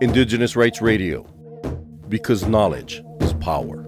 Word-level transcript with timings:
Indigenous 0.00 0.56
Rights 0.56 0.80
Radio, 0.80 1.24
because 2.08 2.46
knowledge 2.46 3.02
is 3.20 3.32
power. 3.34 3.84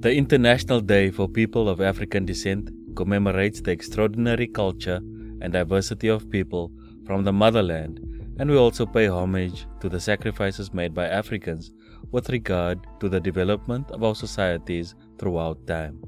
The 0.00 0.14
International 0.14 0.80
Day 0.80 1.10
for 1.10 1.28
People 1.28 1.68
of 1.68 1.80
African 1.80 2.24
Descent 2.24 2.70
commemorates 2.94 3.60
the 3.60 3.72
extraordinary 3.72 4.46
culture 4.46 5.00
and 5.40 5.52
diversity 5.52 6.08
of 6.08 6.30
people 6.30 6.70
from 7.04 7.24
the 7.24 7.32
motherland, 7.32 8.00
and 8.38 8.50
we 8.50 8.56
also 8.56 8.84
pay 8.84 9.06
homage 9.06 9.66
to 9.80 9.88
the 9.88 10.00
sacrifices 10.00 10.72
made 10.74 10.94
by 10.94 11.06
Africans 11.06 11.72
with 12.12 12.28
regard 12.28 12.86
to 13.00 13.08
the 13.08 13.20
development 13.20 13.90
of 13.90 14.04
our 14.04 14.14
societies 14.14 14.94
throughout 15.18 15.66
time. 15.66 16.02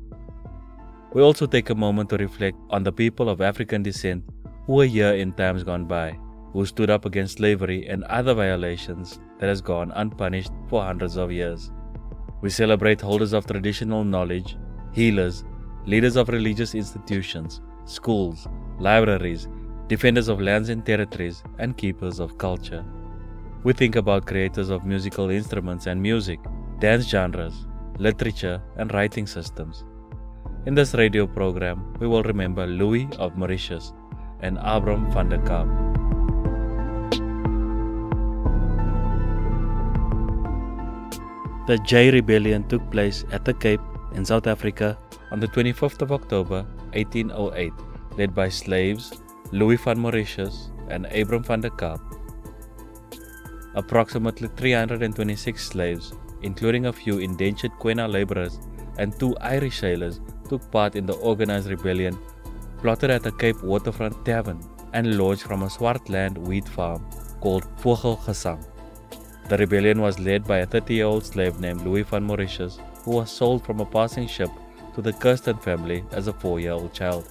We 1.15 1.23
also 1.23 1.47
take 1.47 1.71
a 1.71 1.75
moment 1.75 2.11
to 2.11 2.19
reflect 2.19 2.59
on 2.71 2.83
the 2.83 2.93
people 2.93 3.29
of 3.29 3.41
African 3.41 3.83
descent 3.83 4.25
who 4.67 4.75
were 4.75 4.85
here 4.85 5.15
in 5.15 5.33
times 5.33 5.65
gone 5.65 5.87
by, 5.87 6.19
who 6.53 6.67
stood 6.67 6.91
up 6.91 7.07
against 7.07 7.39
slavery 7.39 7.87
and 7.89 8.05
other 8.05 8.35
violations 8.35 9.19
that 9.39 9.49
has 9.49 9.63
gone 9.63 9.93
unpunished 9.97 10.53
for 10.69 10.83
hundreds 10.83 11.17
of 11.17 11.33
years. 11.33 11.71
We 12.43 12.51
celebrate 12.51 13.01
holders 13.01 13.33
of 13.33 13.47
traditional 13.47 14.05
knowledge, 14.05 14.57
healers, 14.93 15.45
leaders 15.87 16.17
of 16.17 16.29
religious 16.29 16.75
institutions, 16.75 17.63
schools, 17.87 18.47
libraries, 18.79 19.49
defenders 19.89 20.29
of 20.29 20.41
lands 20.41 20.69
and 20.69 20.85
territories, 20.85 21.43
and 21.59 21.77
keepers 21.77 22.21
of 22.21 22.37
culture. 22.37 22.85
We 23.65 23.73
think 23.73 23.97
about 23.97 24.27
creators 24.27 24.69
of 24.69 24.85
musical 24.85 25.31
instruments 25.31 25.87
and 25.87 26.01
music, 26.01 26.41
dance 26.79 27.09
genres, 27.09 27.67
literature, 27.99 28.63
and 28.77 28.93
writing 28.93 29.27
systems. 29.27 29.85
In 30.67 30.75
this 30.75 30.93
radio 30.95 31.27
program, 31.27 31.95
we 32.01 32.07
will 32.07 32.23
remember 32.23 32.67
Louis 32.67 33.09
of 33.19 33.37
Mauritius 33.37 33.93
and 34.41 34.59
Abram 34.61 35.11
van 35.11 35.31
der 35.31 35.39
Kaap. 35.39 35.67
The 41.67 41.79
Jay 41.79 42.11
Rebellion 42.11 42.69
took 42.69 42.91
place 42.91 43.25
at 43.33 43.45
the 43.45 43.55
Cape 43.55 43.81
in 44.13 44.25
South 44.25 44.47
Africa 44.47 44.99
on 45.31 45.41
the 45.41 45.49
25th 45.49 46.03
of 46.03 46.13
October 46.13 46.67
1808, 46.93 47.73
led 48.17 48.35
by 48.35 48.49
slaves 48.49 49.23
Louis 49.51 49.77
van 49.77 49.99
Mauritius 49.99 50.71
and 50.91 51.07
Abram 51.07 51.43
van 51.43 51.61
der 51.63 51.71
Kaap 51.71 52.01
Approximately 53.75 54.49
326 54.57 55.65
slaves, 55.65 56.13
including 56.43 56.87
a 56.87 56.93
few 56.93 57.19
indentured 57.19 57.71
Quena 57.81 58.11
laborers 58.11 58.59
and 58.99 59.19
two 59.19 59.37
Irish 59.41 59.79
sailors, 59.79 60.21
took 60.49 60.71
part 60.71 60.97
in 60.97 61.07
the 61.07 61.15
organized 61.15 61.69
rebellion 61.71 62.19
plotted 62.83 63.11
at 63.11 63.27
a 63.27 63.33
Cape 63.33 63.63
Waterfront 63.63 64.25
Tavern 64.25 64.61
and 64.93 65.17
lodged 65.17 65.43
from 65.43 65.63
a 65.63 65.71
Swartland 65.71 66.39
wheat 66.39 66.69
farm 66.69 67.05
called 67.41 67.65
Vogelgesang. 67.79 68.65
The 69.49 69.57
rebellion 69.57 70.01
was 70.01 70.19
led 70.19 70.45
by 70.45 70.59
a 70.59 70.67
30 70.67 70.95
year 70.95 71.07
old 71.07 71.25
slave 71.25 71.59
named 71.59 71.83
Louis 71.83 72.03
van 72.03 72.25
Mauritius, 72.25 72.79
who 73.05 73.13
was 73.13 73.31
sold 73.31 73.65
from 73.65 73.81
a 73.81 73.87
passing 73.87 74.27
ship 74.29 74.51
to 74.95 75.01
the 75.01 75.13
Kirsten 75.13 75.57
family 75.59 76.05
as 76.13 76.27
a 76.29 76.33
four 76.33 76.61
year 76.61 76.73
old 76.73 76.93
child. 76.93 77.27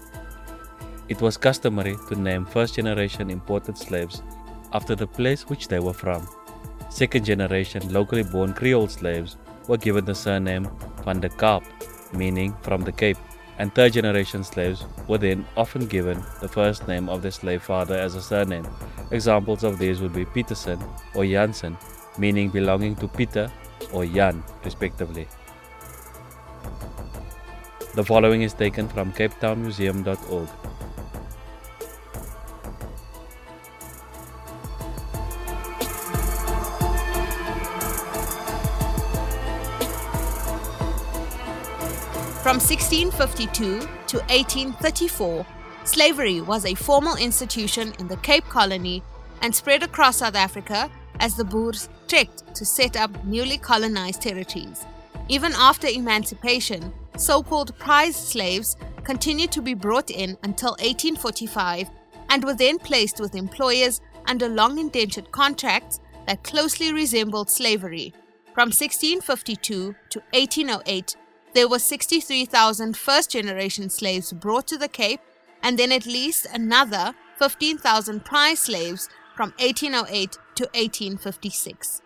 It 1.10 1.22
was 1.22 1.38
customary 1.38 1.96
to 2.10 2.16
name 2.16 2.46
first 2.46 2.76
generation 2.76 3.30
imported 3.30 3.78
slaves 3.78 4.24
after 4.74 4.94
the 4.94 5.08
place 5.08 5.48
which 5.48 5.70
they 5.70 5.80
were 5.80 5.94
from. 5.94 6.28
Second 6.90 7.24
generation 7.24 7.94
locally 7.94 8.24
born 8.24 8.54
Creole 8.54 8.90
slaves 8.90 9.38
were 9.68 9.78
given 9.78 10.04
the 10.04 10.16
surname 10.16 10.70
Van 11.06 11.22
der 11.22 11.30
Kaap, 11.30 11.64
meaning 12.14 12.54
from 12.62 12.82
the 12.84 12.92
Cape, 12.92 13.18
and 13.58 13.74
third 13.74 13.94
generation 13.94 14.44
slaves 14.44 14.86
were 15.08 15.18
then 15.18 15.46
often 15.56 15.88
given 15.88 16.22
the 16.42 16.48
first 16.48 16.88
name 16.88 17.08
of 17.08 17.22
their 17.22 17.32
slave 17.32 17.64
father 17.64 17.96
as 17.96 18.16
a 18.16 18.22
surname. 18.22 18.68
Examples 19.12 19.64
of 19.64 19.80
these 19.80 20.02
would 20.02 20.14
be 20.14 20.26
Peterson 20.26 20.80
or 21.16 21.26
Jansen, 21.26 21.78
meaning 22.18 22.50
belonging 22.50 22.96
to 22.98 23.08
Peter 23.08 23.50
or 23.94 24.06
Jan, 24.06 24.44
respectively. 24.66 25.28
The 27.96 28.04
following 28.04 28.42
is 28.42 28.54
taken 28.54 28.88
from 28.90 29.14
capetownmuseum.org. 29.14 30.50
From 42.48 42.62
1652 42.62 43.82
to 43.82 44.18
1834, 44.30 45.46
slavery 45.84 46.40
was 46.40 46.64
a 46.64 46.76
formal 46.76 47.18
institution 47.18 47.92
in 48.00 48.08
the 48.08 48.16
Cape 48.16 48.46
Colony 48.46 49.04
and 49.42 49.54
spread 49.54 49.84
across 49.84 50.20
South 50.20 50.36
Africa 50.36 50.90
as 51.20 51.36
the 51.36 51.44
Boers 51.44 51.90
trekked 52.08 52.56
to 52.56 52.64
set 52.64 52.96
up 52.96 53.26
newly 53.26 53.58
colonized 53.58 54.22
territories. 54.22 54.86
Even 55.28 55.52
after 55.58 55.88
emancipation, 55.88 56.94
so 57.18 57.44
called 57.44 57.78
prize 57.80 58.16
slaves 58.16 58.78
continued 59.04 59.52
to 59.52 59.62
be 59.62 59.74
brought 59.74 60.10
in 60.10 60.38
until 60.44 60.72
1845 60.80 61.90
and 62.30 62.46
were 62.46 62.54
then 62.54 62.80
placed 62.80 63.20
with 63.20 63.36
employers 63.36 64.00
under 64.26 64.48
long 64.48 64.80
indentured 64.80 65.30
contracts 65.34 66.00
that 66.28 66.44
closely 66.44 66.94
resembled 66.94 67.50
slavery. 67.50 68.14
From 68.54 68.70
1652 68.70 69.96
to 70.12 70.20
1808, 70.32 71.18
there 71.54 71.68
were 71.68 71.80
63,000 71.80 72.98
first 72.98 73.32
generation 73.32 73.90
slaves 73.90 74.34
brought 74.34 74.68
to 74.68 74.78
the 74.78 74.88
Cape, 74.88 75.22
and 75.64 75.78
then 75.78 75.92
at 75.92 76.06
least 76.06 76.48
another 76.54 77.16
15,000 77.40 78.26
prize 78.26 78.60
slaves 78.60 79.10
from 79.36 79.54
1808 79.60 80.32
to 80.56 80.64
1856. 80.74 82.02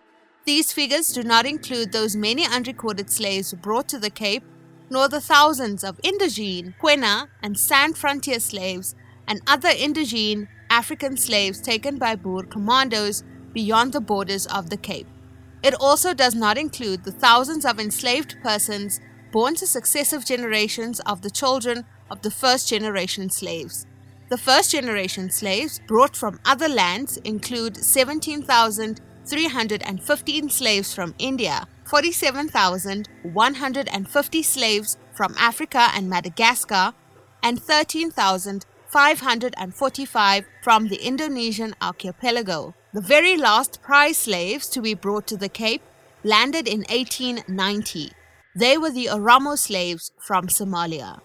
These 0.45 0.73
figures 0.73 1.07
do 1.09 1.23
not 1.23 1.45
include 1.45 1.91
those 1.91 2.15
many 2.15 2.45
unrecorded 2.45 3.09
slaves 3.11 3.53
brought 3.53 3.87
to 3.89 3.99
the 3.99 4.09
Cape, 4.09 4.43
nor 4.89 5.07
the 5.07 5.21
thousands 5.21 5.83
of 5.83 5.99
indigene, 6.03 6.75
Quena, 6.81 7.29
and 7.41 7.57
San 7.57 7.93
frontier 7.93 8.39
slaves 8.39 8.95
and 9.27 9.41
other 9.47 9.69
indigene 9.69 10.47
African 10.69 11.15
slaves 11.15 11.61
taken 11.61 11.97
by 11.97 12.15
Boer 12.15 12.43
commandos 12.43 13.23
beyond 13.53 13.93
the 13.93 14.01
borders 14.01 14.45
of 14.47 14.69
the 14.69 14.77
Cape. 14.77 15.07
It 15.63 15.75
also 15.75 16.13
does 16.13 16.33
not 16.33 16.57
include 16.57 17.03
the 17.03 17.11
thousands 17.11 17.65
of 17.65 17.79
enslaved 17.79 18.35
persons 18.41 18.99
born 19.31 19.55
to 19.55 19.65
successive 19.65 20.25
generations 20.25 20.99
of 21.01 21.21
the 21.21 21.29
children 21.29 21.85
of 22.09 22.21
the 22.21 22.31
first 22.31 22.67
generation 22.67 23.29
slaves. 23.29 23.85
The 24.29 24.37
first 24.37 24.71
generation 24.71 25.29
slaves 25.29 25.79
brought 25.87 26.15
from 26.15 26.39
other 26.45 26.69
lands 26.69 27.17
include 27.17 27.75
17,315 27.75 30.49
slaves 30.49 30.93
from 30.93 31.13
India, 31.19 31.67
47,150 31.85 34.43
slaves 34.43 34.97
from 35.13 35.35
Africa 35.37 35.89
and 35.93 36.09
Madagascar, 36.09 36.93
and 37.43 37.61
13,545 37.61 40.45
from 40.63 40.87
the 40.87 41.05
Indonesian 41.05 41.75
archipelago. 41.81 42.73
The 42.93 43.01
very 43.01 43.35
last 43.35 43.81
prize 43.81 44.17
slaves 44.17 44.69
to 44.69 44.81
be 44.81 44.93
brought 44.93 45.27
to 45.27 45.35
the 45.35 45.49
Cape 45.49 45.81
landed 46.23 46.65
in 46.67 46.85
1890. 46.89 48.13
They 48.55 48.77
were 48.77 48.91
the 48.91 49.07
Oromo 49.07 49.57
slaves 49.57 50.11
from 50.19 50.47
Somalia. 50.47 51.21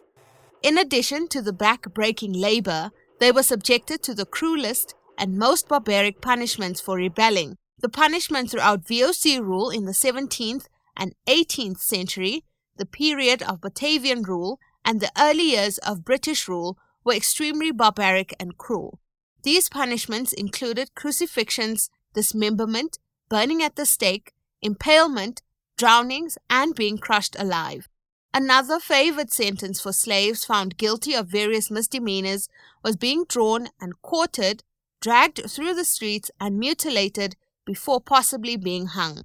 In 0.62 0.78
addition 0.78 1.28
to 1.28 1.42
the 1.42 1.52
back 1.52 1.92
breaking 1.92 2.32
labor, 2.32 2.90
they 3.18 3.32
were 3.32 3.42
subjected 3.42 4.02
to 4.04 4.14
the 4.14 4.26
cruelest 4.26 4.94
and 5.18 5.38
most 5.38 5.68
barbaric 5.68 6.20
punishments 6.20 6.80
for 6.80 6.96
rebelling. 6.96 7.56
The 7.80 7.88
punishment 7.88 8.50
throughout 8.50 8.84
VOC 8.84 9.40
rule 9.40 9.70
in 9.70 9.86
the 9.86 9.92
17th 9.92 10.66
and 10.96 11.14
18th 11.26 11.78
century, 11.78 12.44
the 12.76 12.86
period 12.86 13.42
of 13.42 13.60
Batavian 13.60 14.26
rule, 14.26 14.58
and 14.84 15.00
the 15.00 15.12
early 15.18 15.50
years 15.50 15.78
of 15.78 16.04
British 16.04 16.46
rule 16.46 16.78
were 17.04 17.14
extremely 17.14 17.72
barbaric 17.72 18.34
and 18.38 18.56
cruel. 18.56 19.00
These 19.42 19.68
punishments 19.68 20.32
included 20.32 20.94
crucifixions, 20.94 21.90
dismemberment, 22.14 22.98
burning 23.28 23.62
at 23.62 23.76
the 23.76 23.86
stake, 23.86 24.32
impalement, 24.62 25.42
drownings, 25.76 26.38
and 26.48 26.74
being 26.74 26.98
crushed 26.98 27.36
alive. 27.38 27.88
Another 28.34 28.78
favored 28.78 29.32
sentence 29.32 29.80
for 29.80 29.92
slaves 29.92 30.44
found 30.44 30.76
guilty 30.76 31.14
of 31.14 31.28
various 31.28 31.70
misdemeanors 31.70 32.48
was 32.84 32.96
being 32.96 33.24
drawn 33.28 33.68
and 33.80 34.00
quartered, 34.02 34.62
dragged 35.00 35.48
through 35.50 35.74
the 35.74 35.84
streets, 35.84 36.30
and 36.40 36.58
mutilated 36.58 37.36
before 37.64 38.00
possibly 38.00 38.56
being 38.56 38.86
hung. 38.86 39.22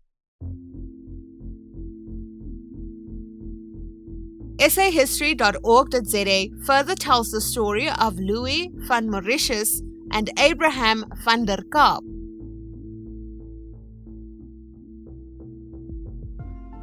SAhistory.org.za 4.62 6.50
further 6.66 6.96
tells 6.96 7.32
the 7.32 7.42
story 7.42 7.90
of 7.90 8.20
Louis 8.20 8.70
van 8.76 9.10
Mauritius 9.10 9.82
and 10.12 10.30
Abraham 10.38 11.04
van 11.26 11.46
der 11.46 11.64
Kaap, 11.74 12.02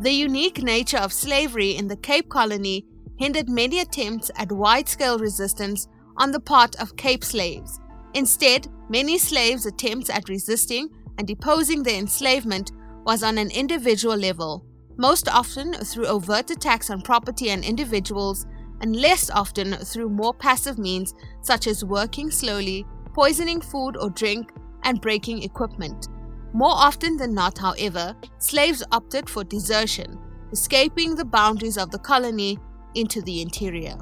The 0.00 0.12
unique 0.12 0.62
nature 0.62 0.98
of 0.98 1.12
slavery 1.12 1.74
in 1.76 1.88
the 1.88 1.96
Cape 1.96 2.28
Colony 2.28 2.86
hindered 3.16 3.48
many 3.48 3.80
attempts 3.80 4.30
at 4.36 4.52
wide 4.52 4.88
scale 4.88 5.18
resistance 5.18 5.88
on 6.18 6.30
the 6.30 6.38
part 6.38 6.80
of 6.80 6.96
Cape 6.96 7.24
slaves. 7.24 7.80
Instead, 8.14 8.68
many 8.88 9.18
slaves' 9.18 9.66
attempts 9.66 10.08
at 10.08 10.28
resisting 10.28 10.88
and 11.18 11.26
deposing 11.26 11.82
their 11.82 11.98
enslavement 11.98 12.70
was 13.04 13.24
on 13.24 13.38
an 13.38 13.50
individual 13.50 14.16
level, 14.16 14.64
most 14.96 15.28
often 15.28 15.72
through 15.72 16.06
overt 16.06 16.48
attacks 16.52 16.90
on 16.90 17.02
property 17.02 17.50
and 17.50 17.64
individuals, 17.64 18.46
and 18.80 18.94
less 18.94 19.30
often 19.30 19.72
through 19.72 20.10
more 20.10 20.32
passive 20.32 20.78
means 20.78 21.12
such 21.42 21.66
as 21.66 21.84
working 21.84 22.30
slowly, 22.30 22.86
poisoning 23.14 23.60
food 23.60 23.96
or 23.96 24.10
drink, 24.10 24.52
and 24.84 25.00
breaking 25.00 25.42
equipment. 25.42 26.06
More 26.52 26.72
often 26.72 27.16
than 27.16 27.34
not, 27.34 27.58
however, 27.58 28.16
slaves 28.38 28.82
opted 28.90 29.28
for 29.28 29.44
desertion, 29.44 30.18
escaping 30.52 31.14
the 31.14 31.24
boundaries 31.24 31.76
of 31.76 31.90
the 31.90 31.98
colony 31.98 32.58
into 32.94 33.20
the 33.22 33.42
interior. 33.42 33.96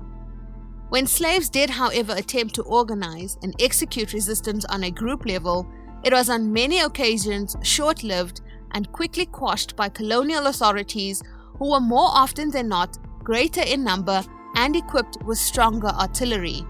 When 0.88 1.06
slaves 1.06 1.48
did, 1.48 1.70
however, 1.70 2.14
attempt 2.16 2.54
to 2.54 2.62
organize 2.62 3.37
and 3.43 3.54
execute 3.60 4.12
resistance 4.12 4.64
on 4.66 4.84
a 4.84 4.90
group 4.90 5.26
level, 5.26 5.66
it 6.04 6.12
was 6.12 6.31
on 6.31 6.52
many 6.52 6.81
occasions 6.81 7.56
short 7.62 8.04
lived 8.04 8.40
and 8.72 8.92
quickly 8.92 9.26
quashed 9.26 9.75
by 9.75 9.88
colonial 9.88 10.46
authorities 10.46 11.22
who 11.58 11.72
were 11.72 11.81
more 11.81 12.10
often 12.12 12.50
than 12.50 12.69
not 12.69 12.99
greater 13.25 13.62
in 13.62 13.82
number 13.82 14.22
and 14.54 14.76
equipped 14.76 15.19
with 15.25 15.38
stronger 15.38 15.88
artillery. 15.88 16.64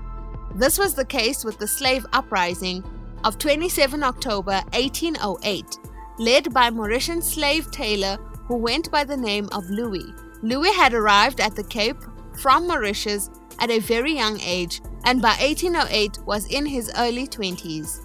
This 0.55 0.79
was 0.79 0.95
the 0.95 1.05
case 1.05 1.45
with 1.45 1.59
the 1.59 1.67
slave 1.67 2.07
uprising 2.15 2.83
of 3.25 3.39
27 3.39 4.03
October 4.03 4.63
1808, 4.73 5.79
led 6.19 6.53
by 6.53 6.71
Mauritian 6.71 7.23
slave 7.23 7.71
tailor 7.71 8.17
who 8.47 8.57
went 8.57 8.91
by 8.91 9.05
the 9.05 9.17
name 9.17 9.49
of 9.53 9.69
Louis. 9.69 10.13
Louis 10.43 10.73
had 10.73 10.95
arrived 10.95 11.41
at 11.41 11.57
the 11.57 11.65
Cape 11.65 12.03
from 12.41 12.67
Mauritius 12.67 13.31
at 13.59 13.71
a 13.71 13.79
very 13.79 14.13
young 14.13 14.41
age 14.41 14.81
and 15.05 15.23
by 15.23 15.37
1808 15.41 16.19
was 16.27 16.47
in 16.47 16.67
his 16.67 16.91
early 16.99 17.27
20s. 17.27 18.01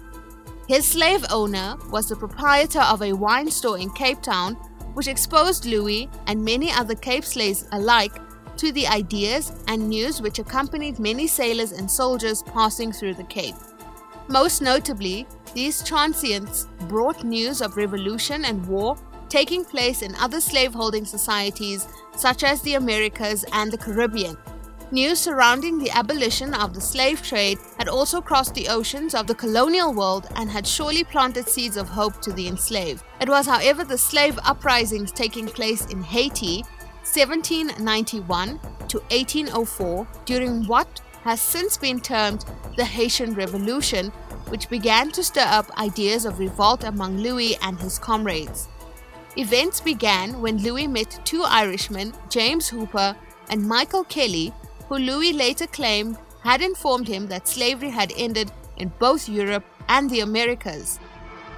His 0.68 0.86
slave 0.86 1.24
owner 1.30 1.76
was 1.90 2.08
the 2.08 2.16
proprietor 2.16 2.80
of 2.80 3.02
a 3.02 3.12
wine 3.12 3.50
store 3.50 3.78
in 3.78 3.90
Cape 3.90 4.22
Town, 4.22 4.54
which 4.94 5.08
exposed 5.08 5.66
Louis 5.66 6.08
and 6.26 6.44
many 6.44 6.70
other 6.70 6.94
Cape 6.94 7.24
slaves 7.24 7.66
alike 7.72 8.16
to 8.56 8.72
the 8.72 8.86
ideas 8.86 9.52
and 9.66 9.88
news 9.88 10.22
which 10.22 10.38
accompanied 10.38 10.98
many 10.98 11.26
sailors 11.26 11.72
and 11.72 11.90
soldiers 11.90 12.42
passing 12.42 12.92
through 12.92 13.14
the 13.14 13.24
Cape. 13.24 13.56
Most 14.28 14.62
notably, 14.62 15.26
these 15.54 15.82
transients 15.82 16.68
brought 16.88 17.24
news 17.24 17.60
of 17.60 17.76
revolution 17.76 18.44
and 18.44 18.64
war 18.66 18.96
taking 19.28 19.64
place 19.64 20.02
in 20.02 20.14
other 20.16 20.40
slaveholding 20.40 21.06
societies 21.06 21.88
such 22.16 22.44
as 22.44 22.60
the 22.62 22.74
Americas 22.74 23.44
and 23.52 23.72
the 23.72 23.78
Caribbean. 23.78 24.36
News 24.90 25.18
surrounding 25.18 25.78
the 25.78 25.90
abolition 25.90 26.52
of 26.52 26.74
the 26.74 26.80
slave 26.80 27.22
trade 27.22 27.58
had 27.78 27.88
also 27.88 28.20
crossed 28.20 28.54
the 28.54 28.68
oceans 28.68 29.14
of 29.14 29.26
the 29.26 29.34
colonial 29.34 29.94
world 29.94 30.26
and 30.36 30.50
had 30.50 30.66
surely 30.66 31.02
planted 31.02 31.48
seeds 31.48 31.78
of 31.78 31.88
hope 31.88 32.20
to 32.20 32.30
the 32.30 32.46
enslaved. 32.46 33.02
It 33.18 33.28
was, 33.30 33.46
however, 33.46 33.84
the 33.84 33.96
slave 33.96 34.38
uprisings 34.44 35.10
taking 35.10 35.46
place 35.46 35.86
in 35.86 36.02
Haiti 36.02 36.62
1791 37.04 38.60
to 38.88 38.98
1804 38.98 40.06
during 40.26 40.66
what 40.66 41.00
has 41.24 41.40
since 41.40 41.76
been 41.76 42.00
termed 42.00 42.44
the 42.76 42.84
Haitian 42.84 43.34
Revolution, 43.34 44.08
which 44.48 44.68
began 44.68 45.10
to 45.12 45.22
stir 45.22 45.46
up 45.46 45.70
ideas 45.78 46.24
of 46.24 46.38
revolt 46.38 46.84
among 46.84 47.18
Louis 47.18 47.56
and 47.62 47.78
his 47.78 47.98
comrades. 47.98 48.68
Events 49.36 49.80
began 49.80 50.40
when 50.40 50.58
Louis 50.58 50.86
met 50.86 51.20
two 51.24 51.42
Irishmen, 51.42 52.12
James 52.28 52.68
Hooper 52.68 53.16
and 53.48 53.66
Michael 53.66 54.04
Kelly, 54.04 54.52
who 54.88 54.98
Louis 54.98 55.32
later 55.32 55.66
claimed 55.66 56.18
had 56.42 56.60
informed 56.60 57.08
him 57.08 57.28
that 57.28 57.48
slavery 57.48 57.90
had 57.90 58.12
ended 58.16 58.50
in 58.76 58.92
both 58.98 59.28
Europe 59.28 59.64
and 59.88 60.10
the 60.10 60.20
Americas. 60.20 60.98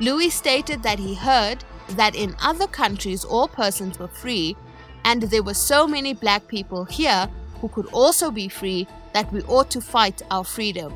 Louis 0.01 0.31
stated 0.31 0.83
that 0.83 0.99
he 0.99 1.15
heard 1.15 1.65
that 1.91 2.15
in 2.15 2.37
other 2.43 2.67
countries 2.67 3.25
all 3.25 3.49
persons 3.49 3.99
were 3.99 4.09
free, 4.09 4.57
and 5.05 5.23
there 5.23 5.43
were 5.43 5.55
so 5.55 5.87
many 5.87 6.15
black 6.15 6.47
people 6.49 6.85
here 6.85 7.29
who 7.61 7.69
could 7.69 7.87
also 7.87 8.31
be 8.31 8.49
free 8.49 8.87
that 9.13 9.33
we 9.33 9.43
ought 9.43 9.71
to 9.71 9.81
fight 9.81 10.23
our 10.31 10.45
freedom. 10.45 10.93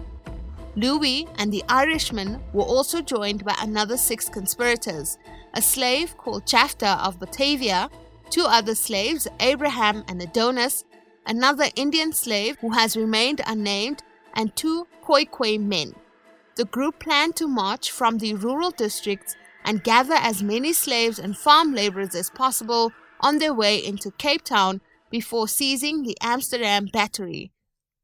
Louis 0.77 1.27
and 1.39 1.53
the 1.53 1.65
Irishman 1.69 2.41
were 2.53 2.63
also 2.63 3.01
joined 3.01 3.45
by 3.45 3.55
another 3.61 3.97
six 3.97 4.29
conspirators 4.29 5.19
a 5.55 5.63
slave 5.63 6.17
called 6.17 6.47
Chafta 6.47 6.99
of 7.05 7.19
Batavia, 7.19 7.91
two 8.31 8.45
other 8.47 8.75
slaves, 8.75 9.27
Abraham 9.41 10.05
and 10.07 10.23
Adonis, 10.23 10.85
another 11.27 11.65
Indian 11.75 12.13
slave 12.13 12.59
who 12.61 12.71
has 12.71 12.97
remained 12.97 13.41
unnamed, 13.47 14.03
and 14.35 14.55
two 14.55 14.87
Khoikhoi 15.05 15.59
men. 15.59 15.95
The 16.57 16.67
group 16.67 17.01
planned 17.01 17.37
to 17.37 17.49
march 17.49 17.91
from 17.91 18.19
the 18.19 18.35
rural 18.35 18.71
districts 18.71 19.37
and 19.65 19.83
gather 19.83 20.15
as 20.15 20.43
many 20.43 20.73
slaves 20.73 21.19
and 21.19 21.37
farm 21.37 21.75
laborers 21.75 22.15
as 22.15 22.31
possible 22.31 22.93
on 23.21 23.39
their 23.39 23.55
way 23.55 23.85
into 23.85 24.11
Cape 24.13 24.45
Town 24.45 24.81
before 25.11 25.49
seizing 25.49 26.03
the 26.03 26.17
Amsterdam 26.21 26.89
Battery. 26.93 27.53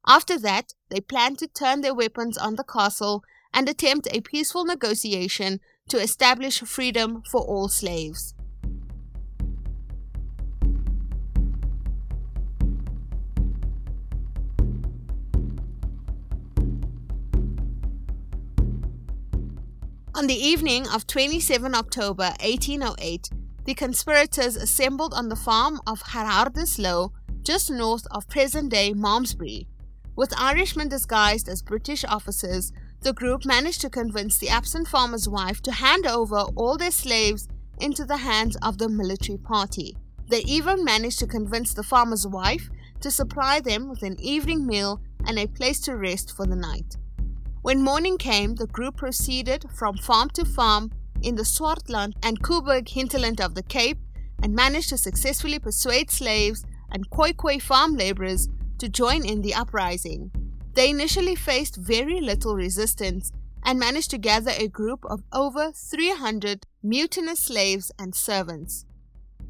After 0.07 0.39
that, 0.39 0.75
they 0.91 1.01
planned 1.01 1.39
to 1.39 1.47
turn 1.47 1.81
their 1.81 1.95
weapons 1.95 2.37
on 2.37 2.57
the 2.57 2.65
castle 2.65 3.25
and 3.53 3.69
attempt 3.69 4.09
a 4.11 4.21
peaceful 4.21 4.65
negotiation 4.65 5.61
to 5.89 5.99
establish 5.99 6.61
freedom 6.61 7.23
for 7.31 7.41
all 7.41 7.69
slaves. 7.69 8.35
On 20.17 20.29
the 20.29 20.35
evening 20.35 20.87
of 20.89 21.07
27 21.09 21.75
October 21.75 22.33
1808, 22.41 23.31
the 23.65 23.75
conspirators 23.75 24.57
assembled 24.57 25.15
on 25.15 25.29
the 25.29 25.37
farm 25.37 25.81
of 25.87 26.03
Gerhardus 26.03 26.79
just 27.43 27.71
north 27.71 28.07
of 28.11 28.29
present 28.29 28.71
day 28.71 28.93
Malmesbury. 28.93 29.67
With 30.17 30.39
Irishmen 30.39 30.89
disguised 30.89 31.49
as 31.49 31.63
British 31.63 32.05
officers, 32.05 32.73
the 33.01 33.13
group 33.13 33.45
managed 33.45 33.81
to 33.81 33.91
convince 33.91 34.39
the 34.39 34.49
absent 34.49 34.89
farmer's 34.89 35.29
wife 35.29 35.61
to 35.63 35.73
hand 35.73 36.07
over 36.07 36.37
all 36.57 36.77
their 36.77 36.91
slaves 36.91 37.49
into 37.81 38.05
the 38.05 38.19
hands 38.19 38.57
of 38.63 38.79
the 38.79 38.89
military 38.89 39.39
party. 39.39 39.97
They 40.29 40.41
even 40.41 40.85
managed 40.85 41.19
to 41.19 41.27
convince 41.27 41.75
the 41.75 41.83
farmer's 41.83 42.27
wife 42.27 42.71
to 43.01 43.11
supply 43.11 43.61
them 43.61 43.89
with 43.89 44.03
an 44.03 44.19
evening 44.21 44.67
meal 44.67 45.01
and 45.27 45.39
a 45.39 45.47
place 45.47 45.81
to 45.81 45.97
rest 45.97 46.35
for 46.35 46.47
the 46.47 46.57
night. 46.57 46.97
When 47.63 47.83
morning 47.83 48.19
came, 48.19 48.55
the 48.55 48.67
group 48.67 48.99
proceeded 48.99 49.65
from 49.75 49.97
farm 49.97 50.31
to 50.31 50.45
farm 50.45 50.91
in 51.25 51.37
the 51.37 51.43
Swartland 51.43 52.15
and 52.23 52.43
Koeberg 52.43 52.89
hinterland 52.89 53.41
of 53.41 53.55
the 53.55 53.63
Cape 53.63 53.99
and 54.43 54.55
managed 54.55 54.91
to 54.91 54.99
successfully 54.99 55.59
persuade 55.59 56.11
slaves 56.11 56.65
and 56.91 57.09
Khoikhoi 57.11 57.61
farm 57.61 57.97
laborers 57.97 58.49
to 58.79 58.89
join 58.89 59.25
in 59.25 59.41
the 59.41 59.55
uprising. 59.55 60.31
They 60.75 60.91
initially 60.91 61.35
faced 61.35 61.77
very 61.77 62.21
little 62.21 62.55
resistance 62.55 63.33
and 63.65 63.79
managed 63.79 64.11
to 64.11 64.19
gather 64.19 64.53
a 64.57 64.69
group 64.69 65.05
of 65.07 65.23
over 65.33 65.73
300 65.73 66.67
mutinous 66.83 67.41
slaves 67.41 67.91
and 67.99 68.15
servants. 68.15 68.85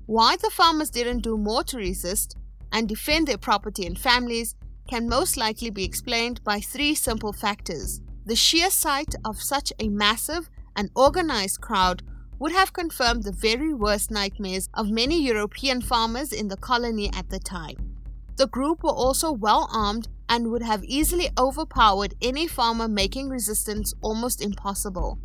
Why 0.07 0.37
the 0.37 0.51
farmers 0.51 0.91
didn't 0.91 1.23
do 1.23 1.37
more 1.37 1.65
to 1.65 1.79
resist 1.79 2.37
and 2.71 2.89
defend 2.89 3.27
their 3.27 3.39
property 3.39 3.87
and 3.87 3.99
families 3.99 4.55
can 4.89 5.09
most 5.09 5.37
likely 5.37 5.71
be 5.71 5.85
explained 5.85 6.45
by 6.45 6.61
three 6.61 6.95
simple 6.95 7.33
factors. 7.33 8.01
The 8.27 8.37
sheer 8.37 8.71
sight 8.71 9.15
of 9.25 9.43
such 9.43 9.73
a 9.81 9.89
massive 9.89 10.49
and 10.77 10.91
organized 10.95 11.61
crowd 11.61 12.03
would 12.39 12.53
have 12.53 12.73
confirmed 12.73 13.23
the 13.23 13.33
very 13.33 13.73
worst 13.73 14.11
nightmares 14.11 14.69
of 14.75 14.91
many 14.91 15.21
European 15.23 15.81
farmers 15.81 16.33
in 16.33 16.49
the 16.49 16.57
colony 16.57 17.11
at 17.15 17.31
the 17.31 17.39
time. 17.39 17.95
The 18.37 18.49
group 18.49 18.83
were 18.83 18.91
also 18.91 19.31
well 19.33 19.69
armed 19.73 20.09
and 20.29 20.51
would 20.51 20.63
have 20.63 20.83
easily 20.85 21.31
overpowered 21.39 22.15
any 22.21 22.49
farmer 22.49 22.89
making 22.89 23.29
resistance 23.29 23.95
almost 24.01 24.43
impossible. 24.43 25.19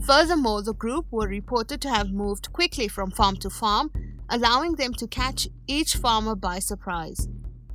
Furthermore, 0.00 0.62
the 0.62 0.74
group 0.74 1.06
were 1.10 1.28
reported 1.28 1.80
to 1.82 1.88
have 1.90 2.10
moved 2.10 2.52
quickly 2.52 2.88
from 2.88 3.10
farm 3.10 3.36
to 3.36 3.50
farm, 3.50 3.90
allowing 4.28 4.74
them 4.74 4.92
to 4.94 5.06
catch 5.06 5.48
each 5.66 5.96
farmer 5.96 6.34
by 6.34 6.58
surprise. 6.58 7.28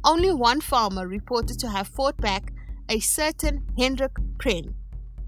Only 0.04 0.34
one 0.34 0.62
farmer 0.62 1.08
reported 1.08 1.60
to 1.60 1.70
have 1.70 1.88
fought 1.88 2.18
back 2.18 2.52
a 2.90 3.00
certain 3.00 3.64
Hendrik 3.78 4.14
Pren. 4.38 4.74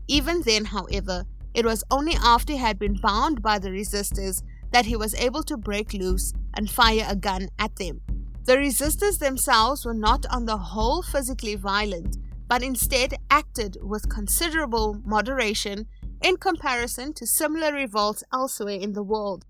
Even 0.08 0.42
then, 0.42 0.66
however, 0.66 1.26
it 1.56 1.66
was 1.66 1.84
only 1.90 2.16
after 2.22 2.54
he 2.54 2.60
had 2.60 2.78
been 2.78 2.96
bound 2.96 3.42
by 3.42 3.58
the 3.58 3.70
resistors 3.70 4.44
that 4.72 4.86
he 4.86 4.96
was 4.96 5.16
able 5.16 5.42
to 5.44 5.56
break 5.56 5.94
loose 5.94 6.34
and 6.54 6.70
fire 6.70 7.06
a 7.08 7.16
gun 7.16 7.48
at 7.58 7.78
them. 7.78 8.02
The 8.44 8.58
resistors 8.58 9.20
themselves 9.20 9.86
were 9.86 9.94
not 9.94 10.26
on 10.30 10.46
the 10.46 10.58
whole 10.58 11.02
physically 11.02 11.56
violent, 11.56 12.18
but 12.48 12.62
instead 12.62 13.16
acted 13.32 13.78
with 13.82 14.10
considerable 14.10 15.02
moderation 15.06 15.88
in 16.22 16.38
comparison 16.38 17.14
to 17.14 17.26
similar 17.26 17.74
revolts 17.74 18.24
elsewhere 18.34 18.80
in 18.80 18.94
the 18.94 19.04
world. 19.04 19.46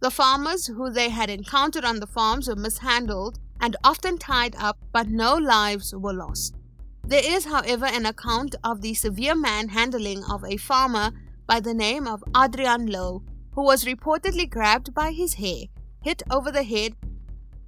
The 0.00 0.10
farmers 0.10 0.66
who 0.66 0.90
they 0.90 1.08
had 1.08 1.30
encountered 1.30 1.84
on 1.84 2.00
the 2.00 2.06
farms 2.06 2.48
were 2.48 2.56
mishandled 2.56 3.38
and 3.60 3.76
often 3.84 4.18
tied 4.18 4.56
up, 4.56 4.76
but 4.92 5.08
no 5.08 5.36
lives 5.36 5.94
were 5.94 6.12
lost. 6.12 6.56
There 7.06 7.22
is, 7.24 7.44
however, 7.44 7.86
an 7.86 8.06
account 8.06 8.56
of 8.64 8.80
the 8.80 8.94
severe 8.94 9.34
manhandling 9.34 10.24
of 10.24 10.44
a 10.44 10.56
farmer 10.56 11.12
by 11.46 11.60
the 11.60 11.74
name 11.74 12.06
of 12.06 12.24
Adrian 12.36 12.86
Lowe, 12.86 13.22
who 13.54 13.62
was 13.62 13.84
reportedly 13.84 14.48
grabbed 14.48 14.94
by 14.94 15.12
his 15.12 15.34
hair, 15.34 15.64
hit 16.02 16.22
over 16.30 16.50
the 16.50 16.62
head 16.62 16.94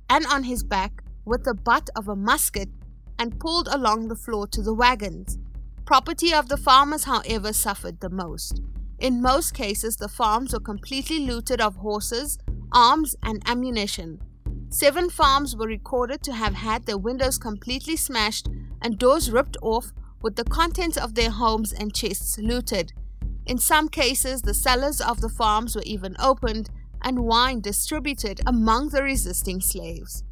and 0.08 0.26
on 0.26 0.44
his 0.44 0.62
back 0.62 1.02
with 1.24 1.44
the 1.44 1.54
butt 1.54 1.90
of 1.96 2.08
a 2.08 2.16
musket, 2.16 2.68
and 3.18 3.40
pulled 3.40 3.68
along 3.68 4.08
the 4.08 4.16
floor 4.16 4.46
to 4.46 4.62
the 4.62 4.74
wagons. 4.74 5.38
Property 5.84 6.34
of 6.34 6.48
the 6.48 6.56
farmers, 6.56 7.04
however, 7.04 7.52
suffered 7.52 8.00
the 8.00 8.10
most. 8.10 8.60
In 8.98 9.22
most 9.22 9.54
cases, 9.54 9.96
the 9.96 10.08
farms 10.08 10.52
were 10.52 10.60
completely 10.60 11.20
looted 11.20 11.60
of 11.60 11.76
horses, 11.76 12.38
arms, 12.72 13.16
and 13.22 13.42
ammunition. 13.46 14.20
Seven 14.68 15.08
farms 15.08 15.56
were 15.56 15.66
recorded 15.66 16.22
to 16.24 16.32
have 16.32 16.54
had 16.54 16.86
their 16.86 16.98
windows 16.98 17.38
completely 17.38 17.96
smashed 17.96 18.48
and 18.82 18.98
doors 18.98 19.30
ripped 19.30 19.56
off 19.62 19.92
with 20.22 20.36
the 20.36 20.44
contents 20.44 20.96
of 20.96 21.14
their 21.14 21.30
homes 21.30 21.72
and 21.72 21.94
chests 21.94 22.38
looted. 22.38 22.92
In 23.46 23.58
some 23.58 23.88
cases, 23.88 24.42
the 24.42 24.54
cellars 24.54 25.00
of 25.00 25.20
the 25.20 25.28
farms 25.28 25.76
were 25.76 25.82
even 25.82 26.16
opened 26.18 26.70
and 27.02 27.24
wine 27.24 27.60
distributed 27.60 28.40
among 28.46 28.88
the 28.88 29.02
resisting 29.02 29.60
slaves. 29.60 30.24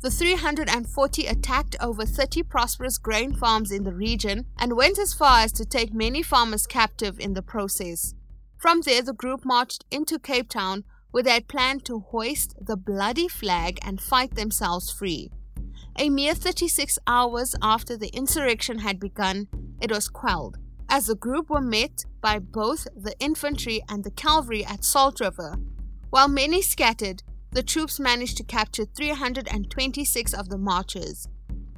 The 0.00 0.10
340 0.10 1.26
attacked 1.26 1.76
over 1.78 2.06
30 2.06 2.42
prosperous 2.44 2.96
grain 2.96 3.34
farms 3.34 3.70
in 3.70 3.84
the 3.84 3.92
region 3.92 4.46
and 4.58 4.74
went 4.74 4.98
as 4.98 5.12
far 5.12 5.40
as 5.40 5.52
to 5.52 5.66
take 5.66 5.92
many 5.92 6.22
farmers 6.22 6.66
captive 6.66 7.20
in 7.20 7.34
the 7.34 7.42
process. 7.42 8.14
From 8.56 8.80
there, 8.80 9.02
the 9.02 9.12
group 9.12 9.44
marched 9.44 9.84
into 9.90 10.18
Cape 10.18 10.48
Town 10.48 10.84
where 11.10 11.22
they 11.22 11.32
had 11.32 11.48
planned 11.48 11.84
to 11.84 12.00
hoist 12.00 12.54
the 12.60 12.76
bloody 12.76 13.28
flag 13.28 13.78
and 13.82 14.00
fight 14.00 14.34
themselves 14.34 14.90
free. 14.90 15.30
A 15.98 16.08
mere 16.08 16.34
36 16.34 16.98
hours 17.06 17.54
after 17.60 17.96
the 17.96 18.08
insurrection 18.08 18.78
had 18.78 19.00
begun, 19.00 19.48
it 19.80 19.90
was 19.90 20.08
quelled, 20.08 20.56
as 20.90 21.06
the 21.06 21.14
group 21.14 21.48
were 21.48 21.60
met 21.60 22.04
by 22.20 22.38
both 22.38 22.86
the 22.96 23.14
infantry 23.20 23.80
and 23.88 24.02
the 24.02 24.10
cavalry 24.10 24.64
at 24.64 24.84
Salt 24.84 25.20
River. 25.20 25.56
While 26.10 26.28
many 26.28 26.60
scattered, 26.60 27.22
the 27.52 27.62
troops 27.62 28.00
managed 28.00 28.36
to 28.38 28.44
capture 28.44 28.84
326 28.84 30.34
of 30.34 30.48
the 30.48 30.58
marchers. 30.58 31.28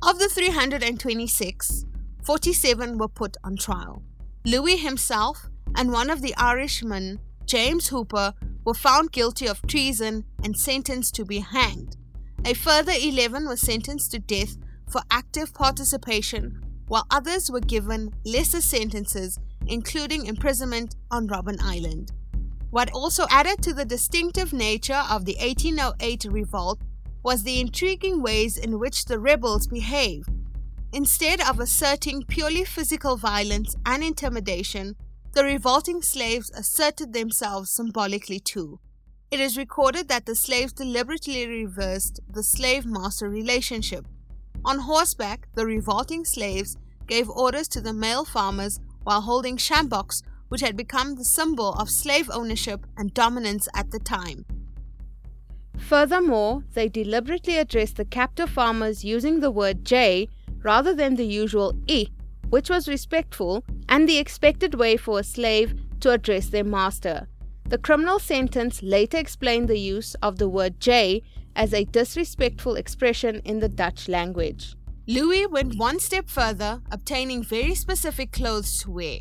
Of 0.02 0.18
the 0.18 0.28
326, 0.28 1.84
47 2.24 2.98
were 2.98 3.08
put 3.08 3.36
on 3.44 3.56
trial. 3.56 4.02
Louis 4.44 4.76
himself 4.76 5.48
and 5.76 5.92
one 5.92 6.10
of 6.10 6.22
the 6.22 6.34
Irishmen, 6.36 7.20
James 7.44 7.88
Hooper, 7.88 8.34
were 8.64 8.74
found 8.74 9.12
guilty 9.12 9.46
of 9.46 9.62
treason 9.66 10.24
and 10.42 10.58
sentenced 10.58 11.14
to 11.16 11.24
be 11.24 11.40
hanged. 11.40 11.96
A 12.44 12.54
further 12.54 12.92
11 12.92 13.46
were 13.46 13.56
sentenced 13.56 14.10
to 14.12 14.18
death 14.18 14.56
for 14.88 15.02
active 15.10 15.54
participation, 15.54 16.61
while 16.92 17.06
others 17.10 17.50
were 17.50 17.58
given 17.58 18.12
lesser 18.26 18.60
sentences, 18.60 19.38
including 19.66 20.26
imprisonment 20.26 20.94
on 21.10 21.26
Robben 21.26 21.58
Island. 21.62 22.12
What 22.68 22.92
also 22.92 23.24
added 23.30 23.62
to 23.62 23.72
the 23.72 23.86
distinctive 23.86 24.52
nature 24.52 25.02
of 25.08 25.24
the 25.24 25.34
1808 25.40 26.26
revolt 26.30 26.82
was 27.22 27.44
the 27.44 27.62
intriguing 27.62 28.20
ways 28.20 28.58
in 28.58 28.78
which 28.78 29.06
the 29.06 29.18
rebels 29.18 29.66
behaved. 29.66 30.28
Instead 30.92 31.40
of 31.40 31.60
asserting 31.60 32.24
purely 32.28 32.62
physical 32.62 33.16
violence 33.16 33.74
and 33.86 34.04
intimidation, 34.04 34.94
the 35.32 35.44
revolting 35.44 36.02
slaves 36.02 36.50
asserted 36.50 37.14
themselves 37.14 37.70
symbolically 37.70 38.38
too. 38.38 38.80
It 39.30 39.40
is 39.40 39.56
recorded 39.56 40.08
that 40.08 40.26
the 40.26 40.34
slaves 40.34 40.74
deliberately 40.74 41.46
reversed 41.46 42.20
the 42.30 42.42
slave 42.42 42.84
master 42.84 43.30
relationship. 43.30 44.06
On 44.64 44.78
horseback, 44.78 45.48
the 45.54 45.66
revolting 45.66 46.24
slaves 46.24 46.76
gave 47.06 47.28
orders 47.28 47.68
to 47.68 47.80
the 47.80 47.92
male 47.92 48.24
farmers 48.24 48.78
while 49.02 49.22
holding 49.22 49.56
sjamboks, 49.56 50.22
which 50.48 50.60
had 50.60 50.76
become 50.76 51.16
the 51.16 51.24
symbol 51.24 51.72
of 51.74 51.90
slave 51.90 52.30
ownership 52.32 52.86
and 52.96 53.12
dominance 53.12 53.68
at 53.74 53.90
the 53.90 53.98
time. 53.98 54.44
Furthermore, 55.78 56.62
they 56.74 56.88
deliberately 56.88 57.56
addressed 57.56 57.96
the 57.96 58.04
captive 58.04 58.50
farmers 58.50 59.04
using 59.04 59.40
the 59.40 59.50
word 59.50 59.84
J 59.84 60.28
rather 60.62 60.94
than 60.94 61.16
the 61.16 61.26
usual 61.26 61.74
E, 61.88 62.08
which 62.50 62.70
was 62.70 62.86
respectful 62.86 63.64
and 63.88 64.08
the 64.08 64.18
expected 64.18 64.74
way 64.74 64.96
for 64.96 65.18
a 65.18 65.24
slave 65.24 65.74
to 66.00 66.10
address 66.10 66.48
their 66.48 66.64
master. 66.64 67.28
The 67.68 67.78
criminal 67.78 68.18
sentence 68.18 68.82
later 68.82 69.16
explained 69.16 69.68
the 69.68 69.78
use 69.78 70.14
of 70.22 70.38
the 70.38 70.48
word 70.48 70.78
J 70.78 71.22
as 71.56 71.74
a 71.74 71.84
disrespectful 71.84 72.76
expression 72.76 73.40
in 73.44 73.58
the 73.58 73.68
Dutch 73.68 74.08
language. 74.08 74.74
Louis 75.06 75.46
went 75.46 75.78
one 75.78 75.98
step 75.98 76.28
further, 76.28 76.80
obtaining 76.90 77.42
very 77.42 77.74
specific 77.74 78.32
clothes 78.32 78.78
to 78.82 78.90
wear. 78.90 79.18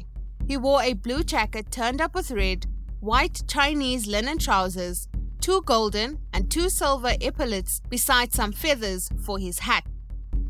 He 0.47 0.57
wore 0.57 0.83
a 0.83 0.93
blue 0.93 1.23
jacket 1.23 1.71
turned 1.71 2.01
up 2.01 2.13
with 2.13 2.31
red, 2.31 2.65
white 2.99 3.41
Chinese 3.47 4.05
linen 4.05 4.37
trousers, 4.37 5.07
two 5.39 5.61
golden 5.65 6.19
and 6.33 6.51
two 6.51 6.69
silver 6.69 7.13
epaulets, 7.19 7.81
besides 7.89 8.35
some 8.35 8.51
feathers 8.51 9.09
for 9.25 9.39
his 9.39 9.59
hat. 9.59 9.85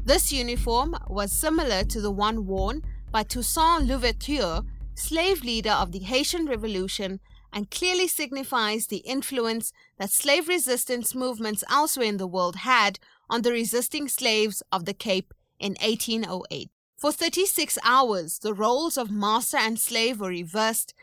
This 0.03 0.33
uniform 0.33 0.95
was 1.07 1.31
similar 1.31 1.83
to 1.85 2.01
the 2.01 2.11
one 2.11 2.45
worn 2.45 2.81
by 3.11 3.23
Toussaint 3.23 3.85
Louverture, 3.85 4.63
slave 4.95 5.43
leader 5.43 5.71
of 5.71 5.91
the 5.91 5.99
Haitian 5.99 6.45
Revolution 6.45 7.19
and 7.53 7.71
clearly 7.71 8.07
signifies 8.07 8.87
the 8.87 8.97
influence 8.97 9.73
that 9.97 10.11
slave 10.11 10.47
resistance 10.47 11.13
movements 11.13 11.63
elsewhere 11.69 12.07
in 12.07 12.17
the 12.17 12.27
world 12.27 12.57
had 12.57 12.99
on 13.29 13.41
the 13.41 13.51
resisting 13.51 14.07
slaves 14.07 14.61
of 14.71 14.85
the 14.85 14.93
Cape 14.93 15.33
in 15.59 15.73
1808. 15.81 16.69
For 16.97 17.11
36 17.11 17.77
hours, 17.83 18.39
the 18.39 18.53
roles 18.53 18.97
of 18.97 19.09
master 19.09 19.57
and 19.57 19.79
slave 19.79 20.19
were 20.19 20.29
reversed, 20.29 20.93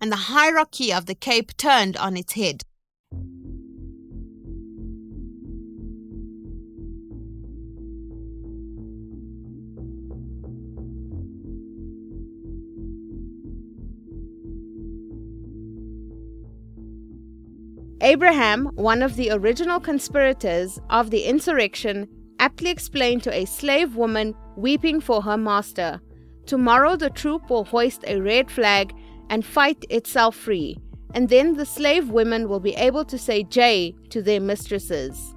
and 0.00 0.10
the 0.10 0.30
hierarchy 0.32 0.92
of 0.92 1.06
the 1.06 1.14
Cape 1.14 1.56
turned 1.56 1.96
on 1.96 2.16
its 2.16 2.34
head. 2.34 2.62
Abraham, 18.02 18.66
one 18.74 19.02
of 19.02 19.16
the 19.16 19.30
original 19.30 19.80
conspirators 19.80 20.78
of 20.88 21.10
the 21.10 21.24
insurrection, 21.24 22.08
aptly 22.38 22.70
explained 22.70 23.22
to 23.24 23.34
a 23.34 23.44
slave 23.44 23.96
woman 23.96 24.34
weeping 24.56 25.00
for 25.00 25.22
her 25.22 25.36
master 25.36 26.00
Tomorrow 26.50 26.96
the 26.96 27.10
troop 27.10 27.48
will 27.48 27.64
hoist 27.64 28.02
a 28.08 28.20
red 28.20 28.50
flag 28.50 28.92
and 29.28 29.46
fight 29.46 29.84
itself 29.88 30.34
free, 30.34 30.76
and 31.14 31.28
then 31.28 31.54
the 31.54 31.64
slave 31.64 32.10
women 32.10 32.48
will 32.48 32.58
be 32.58 32.74
able 32.74 33.04
to 33.04 33.16
say 33.16 33.44
J 33.44 33.94
to 34.08 34.20
their 34.20 34.40
mistresses. 34.40 35.36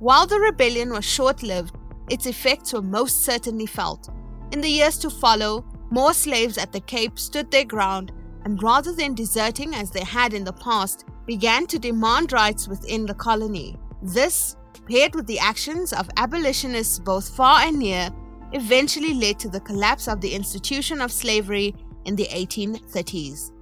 While 0.00 0.26
the 0.26 0.38
rebellion 0.38 0.92
was 0.92 1.06
short 1.06 1.42
lived, 1.42 1.74
its 2.10 2.26
effects 2.26 2.74
were 2.74 2.82
most 2.82 3.22
certainly 3.24 3.64
felt. 3.64 4.10
In 4.52 4.60
the 4.60 4.68
years 4.68 4.98
to 4.98 5.08
follow, 5.08 5.64
more 5.90 6.12
slaves 6.12 6.58
at 6.58 6.72
the 6.72 6.80
Cape 6.80 7.18
stood 7.18 7.50
their 7.50 7.64
ground 7.64 8.12
and 8.44 8.62
rather 8.62 8.92
than 8.92 9.14
deserting 9.14 9.74
as 9.74 9.90
they 9.90 10.04
had 10.04 10.32
in 10.32 10.44
the 10.44 10.52
past, 10.52 11.04
began 11.26 11.66
to 11.66 11.78
demand 11.78 12.32
rights 12.32 12.66
within 12.68 13.04
the 13.04 13.14
colony. 13.14 13.76
This, 14.02 14.56
paired 14.88 15.14
with 15.14 15.26
the 15.26 15.38
actions 15.38 15.92
of 15.92 16.08
abolitionists 16.16 16.98
both 16.98 17.28
far 17.28 17.60
and 17.60 17.78
near, 17.78 18.10
eventually 18.52 19.12
led 19.12 19.38
to 19.40 19.48
the 19.48 19.60
collapse 19.60 20.08
of 20.08 20.20
the 20.20 20.34
institution 20.34 21.00
of 21.00 21.12
slavery 21.12 21.74
in 22.06 22.16
the 22.16 22.26
1830s. 22.26 23.52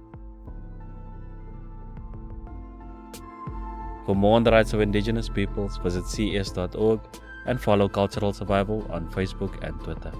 For 4.05 4.15
more 4.15 4.37
on 4.37 4.45
the 4.45 4.51
rights 4.51 4.71
of 4.71 4.79
indigenous 4.79 5.27
peoples, 5.27 5.77
visit 5.79 6.05
cs.org 6.05 7.01
and 7.45 7.59
follow 7.59 7.89
Cultural 7.89 8.31
Survival 8.31 8.87
on 8.89 9.11
Facebook 9.11 9.61
and 9.67 9.77
Twitter. 9.81 10.13